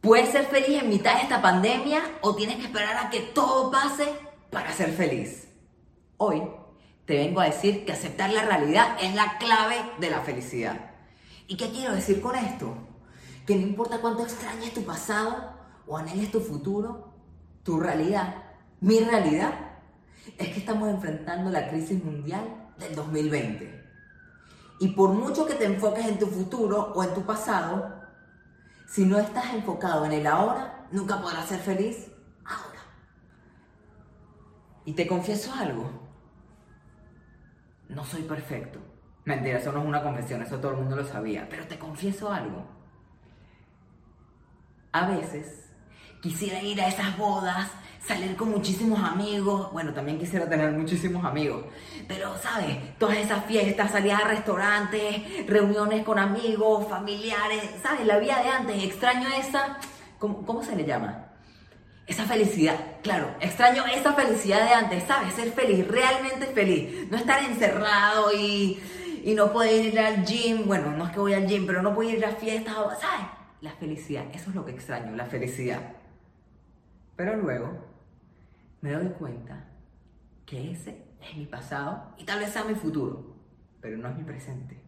[0.00, 3.70] ¿Puedes ser feliz en mitad de esta pandemia o tienes que esperar a que todo
[3.70, 4.08] pase
[4.50, 5.46] para ser feliz?
[6.16, 6.42] Hoy
[7.04, 10.92] te vengo a decir que aceptar la realidad es la clave de la felicidad.
[11.48, 12.74] ¿Y qué quiero decir con esto?
[13.46, 15.52] Que no importa cuánto extrañes tu pasado
[15.86, 17.12] o anheles tu futuro,
[17.62, 18.36] tu realidad,
[18.80, 19.52] mi realidad,
[20.38, 23.84] es que estamos enfrentando la crisis mundial del 2020.
[24.80, 27.99] Y por mucho que te enfoques en tu futuro o en tu pasado,
[28.90, 32.10] si no estás enfocado en el ahora, nunca podrás ser feliz
[32.44, 32.80] ahora.
[34.84, 35.88] Y te confieso algo.
[37.88, 38.80] No soy perfecto.
[39.24, 41.46] Mentira, eso no es una confesión, eso todo el mundo lo sabía.
[41.48, 42.66] Pero te confieso algo.
[44.90, 45.69] A veces
[46.20, 47.68] quisiera ir a esas bodas,
[48.06, 49.72] salir con muchísimos amigos.
[49.72, 51.64] Bueno, también quisiera tener muchísimos amigos.
[52.08, 52.98] Pero, ¿sabes?
[52.98, 57.62] Todas esas fiestas, salidas a restaurantes, reuniones con amigos, familiares.
[57.82, 58.06] ¿Sabes?
[58.06, 58.84] La vida de antes.
[58.84, 59.78] Extraño esa.
[60.18, 61.26] ¿Cómo, cómo se le llama?
[62.06, 65.32] Esa felicidad, claro, extraño esa felicidad de antes, ¿sabes?
[65.32, 67.08] Ser feliz, realmente feliz.
[67.08, 68.82] No estar encerrado y,
[69.22, 70.66] y no poder ir al gym.
[70.66, 73.26] Bueno, no es que voy al gym, pero no puedo ir a fiestas, ¿sabes?
[73.60, 75.99] La felicidad, eso es lo que extraño, la felicidad.
[77.20, 77.68] Pero luego
[78.80, 79.62] me doy cuenta
[80.46, 83.36] que ese es mi pasado y tal vez sea mi futuro,
[83.78, 84.80] pero no es mi presente.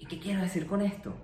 [0.00, 1.14] ¿Y qué quiero decir con esto?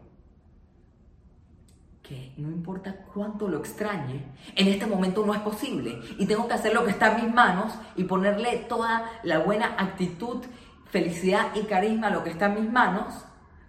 [2.01, 6.55] Que no importa cuánto lo extrañe, en este momento no es posible y tengo que
[6.55, 10.45] hacer lo que está en mis manos y ponerle toda la buena actitud,
[10.91, 13.25] felicidad y carisma a lo que está en mis manos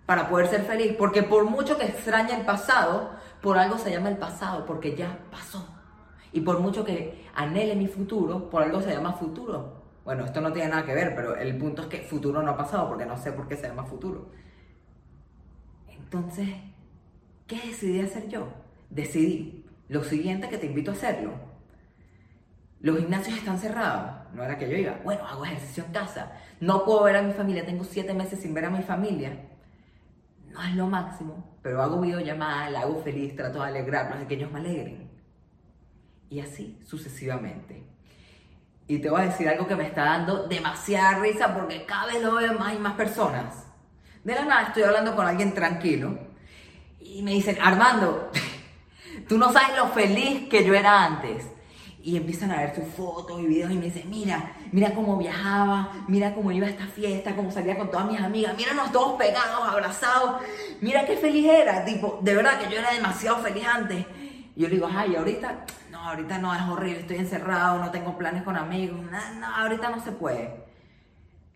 [0.06, 4.10] para poder ser feliz, porque por mucho que extrañe el pasado, por algo se llama
[4.10, 5.68] el pasado, porque ya pasó.
[6.32, 9.82] Y por mucho que anhele mi futuro, por algo se llama futuro.
[10.06, 12.58] Bueno, esto no tiene nada que ver, pero el punto es que futuro no ha
[12.58, 14.32] pasado, porque no sé por qué se llama futuro.
[15.90, 16.50] Entonces,
[17.48, 18.48] ¿qué decidí hacer yo?
[18.90, 21.34] Decidí lo siguiente que te invito a hacerlo.
[22.80, 24.34] Los gimnasios están cerrados.
[24.34, 25.00] No era que yo iba.
[25.04, 26.32] Bueno, hago ejercicio en casa.
[26.60, 27.66] No puedo ver a mi familia.
[27.66, 29.51] Tengo siete meses sin ver a mi familia
[30.54, 34.36] no es lo máximo, pero hago videollamadas, la hago feliz, trato de alegrarlos, de que
[34.36, 35.10] ellos me alegren.
[36.30, 37.84] Y así sucesivamente.
[38.88, 42.22] Y te voy a decir algo que me está dando demasiada risa porque cada vez
[42.22, 43.68] lo veo más y más personas.
[44.24, 46.18] De la nada estoy hablando con alguien tranquilo
[47.00, 48.30] y me dicen, Armando,
[49.28, 51.46] tú no sabes lo feliz que yo era antes
[52.04, 55.92] y empiezan a ver sus fotos y videos y me dicen, mira, mira cómo viajaba,
[56.08, 59.68] mira cómo iba a esta fiesta, cómo salía con todas mis amigas, míranos todos pegados,
[59.68, 60.42] abrazados,
[60.82, 64.06] mira qué feliz era, tipo, de verdad que yo era demasiado feliz antes.
[64.56, 68.18] Y yo le digo, ay, ahorita, no, ahorita no, es horrible, estoy encerrado, no tengo
[68.18, 70.72] planes con amigos, no, no ahorita no se puede.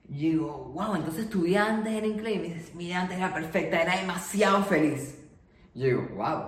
[0.07, 2.47] Y digo, wow, entonces tu vida antes era increíble.
[2.47, 5.17] Y me dices, mi antes era perfecta, era demasiado feliz.
[5.73, 6.43] Y digo, wow.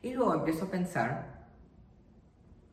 [0.00, 1.41] Y luego empiezo a pensar,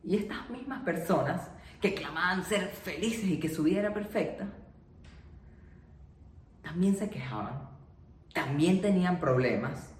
[0.04, 1.48] y estas mismas personas
[1.80, 4.46] que clamaban ser felices y que su vida era perfecta,
[6.62, 7.68] también se quejaban,
[8.32, 9.90] también tenían problemas,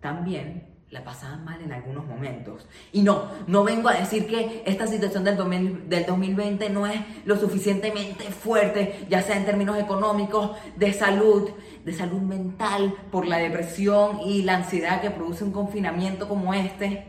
[0.00, 2.66] también la pasaban mal en algunos momentos.
[2.92, 7.36] Y no, no vengo a decir que esta situación del, del 2020 no es lo
[7.36, 11.50] suficientemente fuerte, ya sea en términos económicos, de salud,
[11.84, 17.08] de salud mental, por la depresión y la ansiedad que produce un confinamiento como este.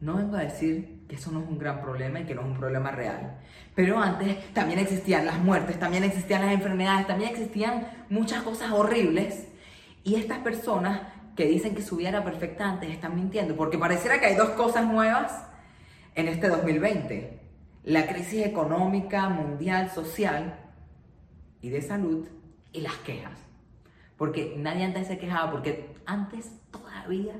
[0.00, 2.56] No vengo a decir eso no es un gran problema y que no es un
[2.56, 3.38] problema real.
[3.74, 9.48] Pero antes también existían las muertes, también existían las enfermedades, también existían muchas cosas horribles.
[10.04, 11.00] Y estas personas
[11.36, 14.50] que dicen que su vida era perfecta antes están mintiendo, porque pareciera que hay dos
[14.50, 15.46] cosas nuevas
[16.14, 17.40] en este 2020.
[17.84, 20.58] La crisis económica, mundial, social
[21.60, 22.28] y de salud
[22.72, 23.38] y las quejas.
[24.16, 27.34] Porque nadie antes se quejaba, porque antes todavía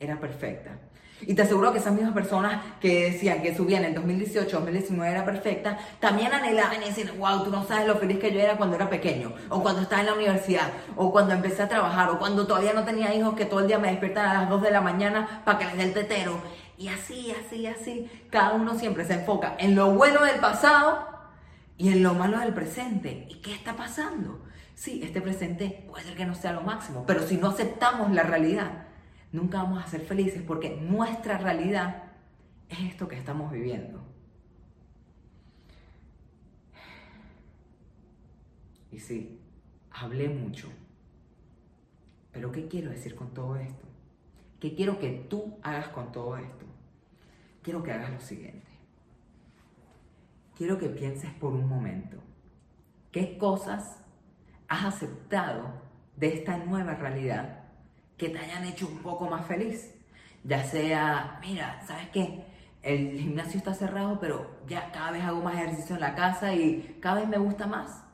[0.00, 0.78] era perfecta.
[1.20, 4.56] Y te aseguro que esas mismas personas que decían que su vida en el 2018,
[4.56, 8.38] 2019 era perfecta, también anhelaban y decían, wow, tú no sabes lo feliz que yo
[8.38, 12.10] era cuando era pequeño, o cuando estaba en la universidad, o cuando empecé a trabajar,
[12.10, 14.62] o cuando todavía no tenía hijos que todo el día me despiertan a las 2
[14.62, 16.40] de la mañana para que les dé el tetero.
[16.76, 21.08] Y así, así, así, cada uno siempre se enfoca en lo bueno del pasado
[21.76, 23.26] y en lo malo del presente.
[23.28, 24.44] ¿Y qué está pasando?
[24.76, 28.22] Sí, este presente puede ser que no sea lo máximo, pero si no aceptamos la
[28.22, 28.87] realidad,
[29.32, 32.04] nunca vamos a ser felices porque nuestra realidad
[32.68, 34.02] es esto que estamos viviendo.
[38.90, 39.40] Y sí,
[39.90, 40.68] hablé mucho.
[42.32, 43.86] Pero ¿qué quiero decir con todo esto?
[44.60, 46.64] ¿Qué quiero que tú hagas con todo esto?
[47.62, 48.66] Quiero que hagas lo siguiente.
[50.56, 52.16] Quiero que pienses por un momento
[53.12, 54.02] qué cosas
[54.66, 55.72] has aceptado
[56.16, 57.67] de esta nueva realidad
[58.18, 59.94] que te hayan hecho un poco más feliz.
[60.44, 62.44] Ya sea, mira, ¿sabes qué?
[62.82, 66.98] El gimnasio está cerrado, pero ya cada vez hago más ejercicio en la casa y
[67.00, 68.04] cada vez me gusta más.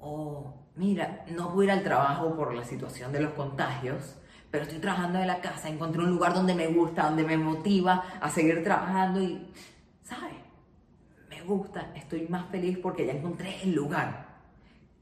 [0.00, 4.16] O, mira, no puedo ir al trabajo por la situación de los contagios,
[4.50, 8.04] pero estoy trabajando de la casa, encontré un lugar donde me gusta, donde me motiva
[8.20, 9.50] a seguir trabajando y,
[10.02, 10.34] ¿sabes?
[11.28, 14.27] Me gusta, estoy más feliz porque ya encontré el lugar.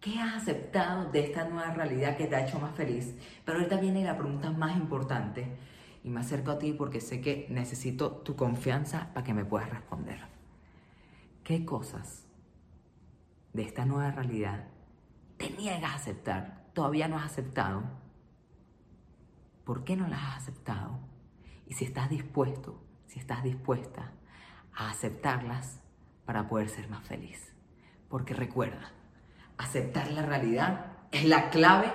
[0.07, 3.13] ¿Qué has aceptado de esta nueva realidad que te ha hecho más feliz?
[3.45, 5.59] Pero ahorita viene la pregunta más importante
[6.05, 9.69] y me acerco a ti porque sé que necesito tu confianza para que me puedas
[9.69, 10.21] responder.
[11.43, 12.25] ¿Qué cosas
[13.53, 14.69] de esta nueva realidad
[15.39, 16.69] te niegas a aceptar?
[16.73, 17.83] ¿Todavía no has aceptado?
[19.65, 21.01] ¿Por qué no las has aceptado?
[21.67, 24.13] Y si estás dispuesto, si estás dispuesta
[24.73, 25.81] a aceptarlas
[26.25, 27.53] para poder ser más feliz.
[28.09, 28.93] Porque recuerda,
[29.59, 31.93] aceptar la realidad es la clave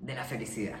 [0.00, 0.78] de la felicidad.